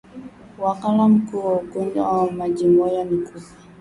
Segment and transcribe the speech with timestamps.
[0.59, 3.41] Wakala mkuu wa ugonjwa wa majimoyo ni kupe